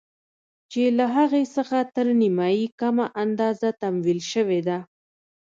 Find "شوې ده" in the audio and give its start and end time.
4.31-4.77